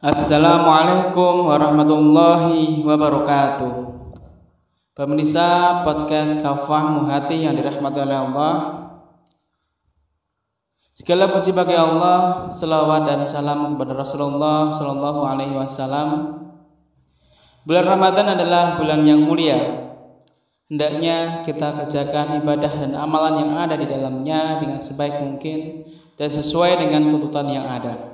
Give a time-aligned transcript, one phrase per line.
[0.00, 3.72] Assalamualaikum warahmatullahi wabarakatuh.
[4.96, 8.54] Pemirsa podcast Kafah Muhati yang dirahmati oleh Allah.
[10.96, 16.08] Segala puji bagi Allah, selawat dan salam kepada Rasulullah Shallallahu Alaihi Wasallam.
[17.68, 19.84] Bulan Ramadan adalah bulan yang mulia.
[20.72, 25.84] Hendaknya kita kerjakan ibadah dan amalan yang ada di dalamnya dengan sebaik mungkin
[26.16, 28.09] dan sesuai dengan tuntutan yang ada.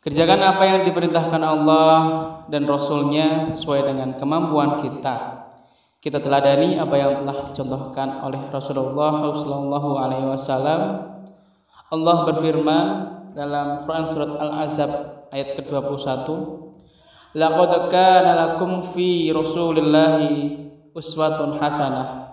[0.00, 1.96] Kerjakan apa yang diperintahkan Allah
[2.48, 5.44] dan Rasulnya sesuai dengan kemampuan kita.
[6.00, 10.80] Kita teladani apa yang telah dicontohkan oleh Rasulullah Shallallahu Alaihi Wasallam.
[11.92, 12.84] Allah berfirman
[13.36, 14.92] dalam Quran surat Al-Azab
[15.36, 16.32] ayat ke-21,
[17.36, 20.64] "Laqad kana lakum fi Rasulillahi
[20.96, 22.29] uswatun hasanah."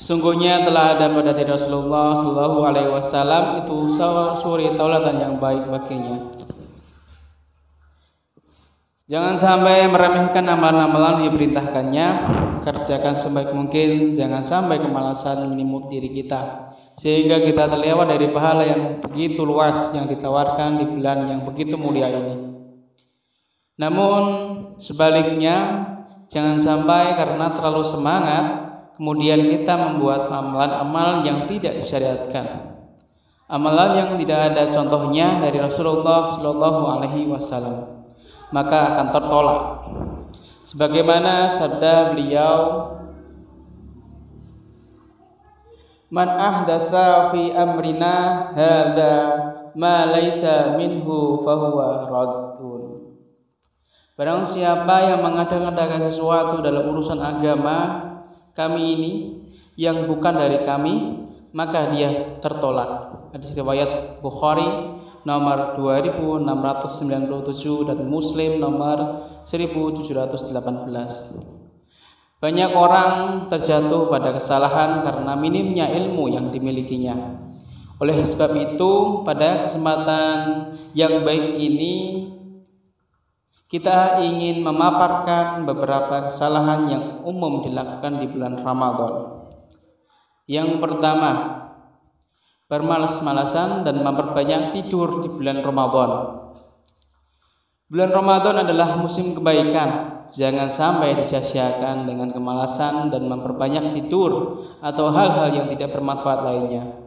[0.00, 3.84] Sesungguhnya telah ada pada diri Rasulullah Shallallahu Alaihi Wasallam itu
[4.40, 6.24] suri taulatan yang baik baginya.
[9.12, 12.08] Jangan sampai meremehkan amalan-amalan yang diperintahkannya,
[12.64, 19.04] kerjakan sebaik mungkin, jangan sampai kemalasan menyimut diri kita, sehingga kita terlewat dari pahala yang
[19.04, 22.64] begitu luas yang ditawarkan di bulan yang begitu mulia ini.
[23.76, 24.22] Namun
[24.80, 25.84] sebaliknya,
[26.32, 28.69] jangan sampai karena terlalu semangat
[29.00, 32.76] kemudian kita membuat amalan-amalan yang tidak disyariatkan.
[33.48, 38.04] Amalan yang tidak ada contohnya dari Rasulullah Shallallahu Alaihi Wasallam,
[38.52, 39.62] maka akan tertolak.
[40.68, 42.56] Sebagaimana sabda beliau,
[46.12, 49.16] Man ahdatha fi amrina hadza
[49.78, 53.14] ma laisa minhu fahuwa raddun.
[54.18, 58.09] Barang siapa yang mengadakan sesuatu dalam urusan agama
[58.60, 59.40] kami ini
[59.80, 61.16] yang bukan dari kami
[61.56, 63.08] maka dia tertolak.
[63.32, 64.68] Hadis riwayat Bukhari
[65.24, 71.60] nomor 2697 dan Muslim nomor 1718.
[72.40, 73.12] Banyak orang
[73.52, 77.36] terjatuh pada kesalahan karena minimnya ilmu yang dimilikinya.
[78.00, 81.94] Oleh sebab itu, pada kesempatan yang baik ini
[83.70, 89.46] kita ingin memaparkan beberapa kesalahan yang umum dilakukan di bulan Ramadan.
[90.50, 91.30] Yang pertama,
[92.66, 96.10] bermalas-malasan dan memperbanyak tidur di bulan Ramadan.
[97.86, 100.22] Bulan Ramadan adalah musim kebaikan.
[100.34, 106.99] Jangan sampai disia-siakan dengan kemalasan dan memperbanyak tidur atau hal-hal yang tidak bermanfaat lainnya.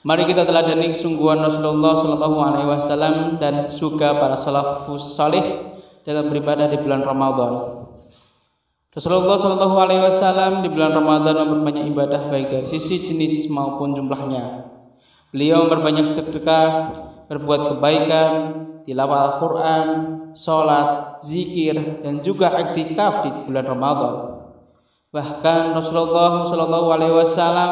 [0.00, 5.76] Mari kita teladani kesungguhan Rasulullah Shallallahu Alaihi Wasallam dan juga para salafus salih
[6.08, 7.84] dalam beribadah di bulan Ramadan.
[8.96, 14.72] Rasulullah Shallallahu Alaihi Wasallam di bulan Ramadan memperbanyak ibadah baik dari sisi jenis maupun jumlahnya.
[15.36, 16.96] Beliau memperbanyak sedekah,
[17.28, 18.32] berbuat kebaikan,
[18.88, 19.86] tilawah Al-Quran,
[20.32, 24.39] sholat, zikir, dan juga aktikaf di bulan Ramadan.
[25.10, 27.70] Bahkan Rasulullah Shallallahu Alaihi Wasallam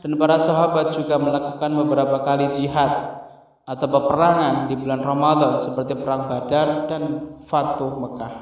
[0.00, 3.20] dan para sahabat juga melakukan beberapa kali jihad
[3.68, 8.34] atau peperangan di bulan Ramadan seperti perang Badar dan Fatuh Mekah.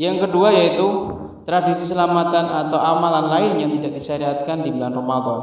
[0.00, 0.88] Yang kedua yaitu
[1.44, 5.40] tradisi selamatan atau amalan lain yang tidak disyariatkan di bulan Ramadan.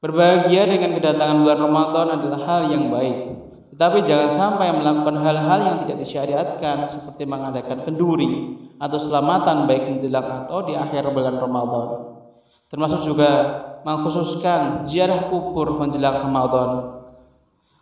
[0.00, 3.39] Berbahagia dengan kedatangan bulan Ramadan adalah hal yang baik.
[3.80, 10.44] Tetapi jangan sampai melakukan hal-hal yang tidak disyariatkan seperti mengadakan kenduri atau selamatan baik menjelang
[10.44, 11.88] atau di akhir bulan Ramadan.
[12.68, 13.30] Termasuk juga
[13.88, 17.00] mengkhususkan ziarah kubur menjelang Ramadan.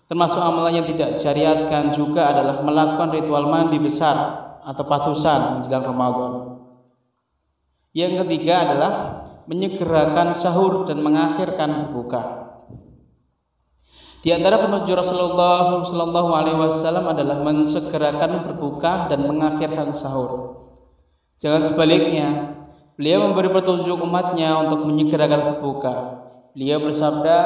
[0.07, 4.17] Termasuk amalan yang tidak disyariatkan juga adalah melakukan ritual mandi besar
[4.63, 6.33] atau patusan menjelang Ramadan.
[7.91, 8.93] Yang ketiga adalah
[9.51, 12.48] menyegerakan sahur dan mengakhirkan berbuka.
[14.19, 20.59] Di antara petunjuk Rasulullah Shallallahu Alaihi Wasallam adalah mensegerakan berbuka dan mengakhirkan sahur.
[21.39, 22.59] Jangan sebaliknya,
[22.99, 25.95] beliau memberi petunjuk umatnya untuk menyegerakan berbuka.
[26.51, 27.39] Beliau bersabda,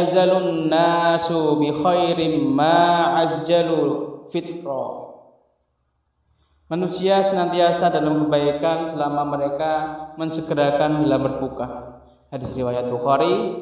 [0.00, 3.80] yazalun nasu bi khairim ma azjalu
[4.32, 5.12] fitra.
[6.72, 9.72] Manusia senantiasa dalam kebaikan selama mereka
[10.16, 12.00] mensegerakan dalam berbuka.
[12.32, 13.60] Hadis riwayat Bukhari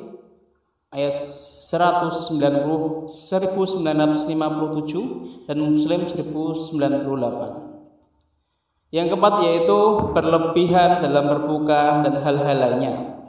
[0.91, 8.91] ayat 190 1957 dan Muslim 1098.
[8.91, 13.23] Yang keempat yaitu berlebihan dalam berbuka dan hal-hal lainnya.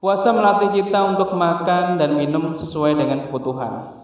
[0.00, 4.00] Puasa melatih kita untuk makan dan minum sesuai dengan kebutuhan.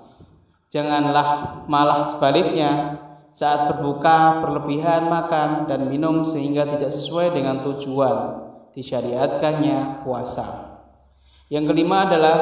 [0.68, 3.00] Janganlah malah sebaliknya
[3.32, 8.44] saat berbuka berlebihan makan dan minum sehingga tidak sesuai dengan tujuan
[8.76, 10.75] disyariatkannya puasa.
[11.46, 12.36] Yang kelima adalah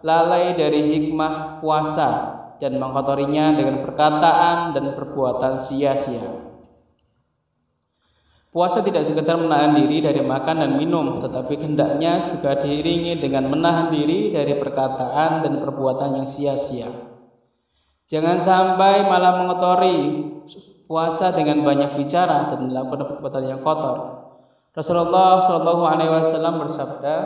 [0.00, 2.08] lalai dari hikmah puasa
[2.56, 6.46] dan mengkotorinya dengan perkataan dan perbuatan sia-sia.
[8.56, 13.92] Puasa tidak sekedar menahan diri dari makan dan minum, tetapi hendaknya juga diiringi dengan menahan
[13.92, 16.88] diri dari perkataan dan perbuatan yang sia-sia.
[18.08, 20.24] Jangan sampai malah mengotori
[20.88, 24.24] puasa dengan banyak bicara dan melakukan perbuatan yang kotor.
[24.72, 27.16] Rasulullah Wasallam bersabda,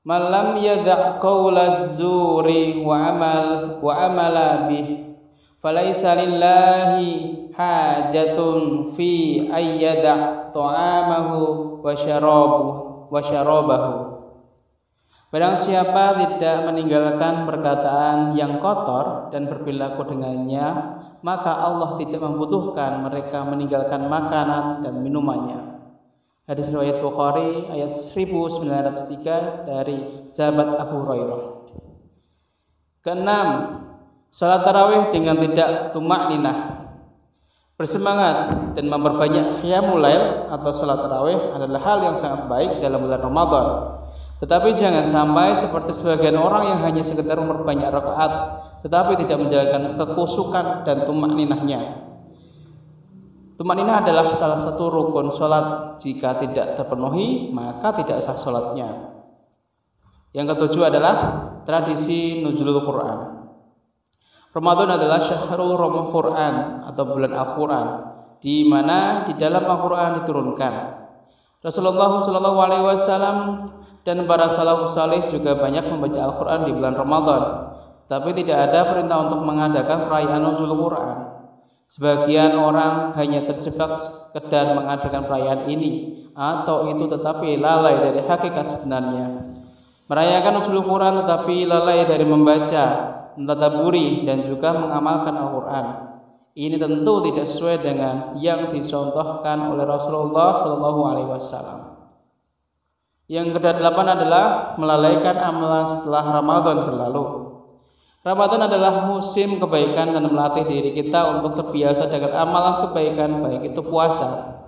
[0.00, 3.44] "Malam yadha qawla zuri wa amal
[3.84, 5.12] wa amala bih
[5.60, 14.10] falaisa lillahi hajatun fi ayyada ta'amahu wa syarabahu wa syarabahu
[15.30, 23.46] Barang siapa tidak meninggalkan perkataan yang kotor dan berperilaku dengannya, maka Allah tidak membutuhkan mereka
[23.46, 25.69] meninggalkan makanan dan minumannya.
[26.50, 31.42] Hadis riwayat Bukhari ayat 1903 dari sahabat Abu Hurairah.
[33.06, 33.48] Keenam,
[34.34, 36.90] Salat tarawih dengan tidak tumak ninah
[37.78, 43.22] Bersemangat dan memperbanyak qiyamul lail atau salat tarawih adalah hal yang sangat baik dalam bulan
[43.22, 43.66] Ramadan.
[44.42, 48.32] Tetapi jangan sampai seperti sebagian orang yang hanya sekedar memperbanyak rakaat
[48.82, 51.99] tetapi tidak menjalankan kekusukan dan tumak ninahnya.
[53.60, 56.00] Tumak ninah adalah salah satu rukun salat.
[56.00, 59.12] Jika tidak terpenuhi, maka tidak sah salatnya.
[60.32, 63.18] Yang ketujuh adalah tradisi nuzulul Quran.
[64.56, 66.54] Ramadan adalah syahrul Ramadan Quran
[66.88, 67.86] atau bulan Al-Quran
[68.40, 70.74] di mana di dalam Al-Quran diturunkan.
[71.60, 73.36] Rasulullah Shallallahu Alaihi Wasallam
[74.08, 77.42] dan para salafus saleh juga banyak membaca Al-Quran di bulan Ramadan.
[78.08, 81.39] Tapi tidak ada perintah untuk mengadakan perayaan nuzul Quran.
[81.90, 89.50] Sebagian orang hanya terjebak sekedar mengadakan perayaan ini atau itu tetapi lalai dari hakikat sebenarnya.
[90.06, 92.84] Merayakan nuzul Quran tetapi lalai dari membaca
[93.34, 95.86] mentadaburi dan juga mengamalkan Al-Quran.
[96.54, 101.78] Ini tentu tidak sesuai dengan yang dicontohkan oleh Rasulullah Shallallahu Alaihi Wasallam.
[103.26, 107.24] Yang kedelapan adalah melalaikan amalan setelah Ramadan berlalu.
[108.20, 113.80] Ramadan adalah musim kebaikan dan melatih diri kita untuk terbiasa dengan amalan kebaikan baik itu
[113.80, 114.60] puasa,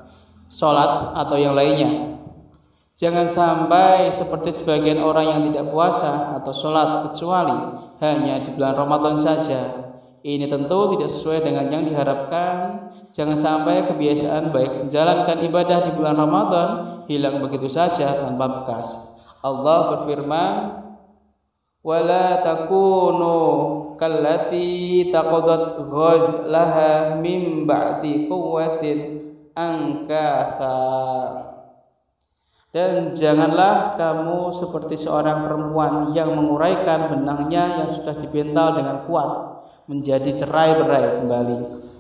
[0.49, 2.16] sholat atau yang lainnya.
[2.96, 9.20] Jangan sampai seperti sebagian orang yang tidak puasa atau sholat kecuali hanya di bulan Ramadan
[9.20, 9.60] saja.
[10.25, 12.88] Ini tentu tidak sesuai dengan yang diharapkan.
[13.12, 16.69] Jangan sampai kebiasaan baik menjalankan ibadah di bulan Ramadan
[17.05, 19.12] hilang begitu saja tanpa bekas.
[19.44, 20.81] Allah berfirman,
[21.82, 23.34] "Wala takunu
[23.99, 28.99] kallati taqadat ghazlaha min ba'di quwwatin
[29.52, 30.79] ankatha."
[32.73, 39.32] Dan janganlah kamu seperti seorang perempuan yang menguraikan benangnya yang sudah dibental dengan kuat
[39.93, 41.58] menjadi cerai-berai kembali.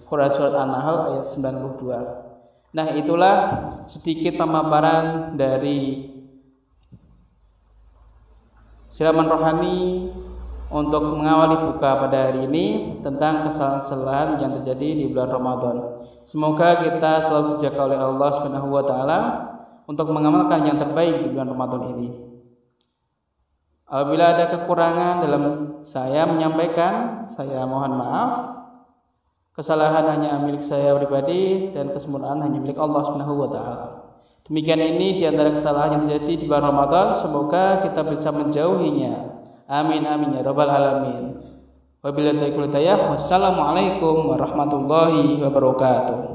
[0.08, 2.72] Quran surat An-Nahl ayat 92.
[2.72, 3.36] Nah, itulah
[3.84, 6.11] sedikit pemaparan dari
[8.92, 10.12] siraman rohani
[10.68, 15.76] untuk mengawali buka pada hari ini tentang kesalahan-kesalahan yang terjadi di bulan Ramadan.
[16.28, 19.20] Semoga kita selalu dijaga oleh Allah Subhanahu wa taala
[19.88, 22.08] untuk mengamalkan yang terbaik di bulan Ramadan ini.
[23.88, 25.42] Apabila ada kekurangan dalam
[25.84, 28.32] saya menyampaikan, saya mohon maaf.
[29.52, 33.86] Kesalahan hanya milik saya pribadi dan kesempurnaan hanya milik Allah Subhanahu wa taala.
[34.42, 39.14] Demikian ini di antara kesalahan yang terjadi di bulan Ramadan, semoga kita bisa menjauhinya.
[39.70, 41.38] Amin amin ya rabbal alamin.
[42.02, 42.58] Wabillahi taufiq
[43.14, 46.31] Wassalamualaikum warahmatullahi wabarakatuh.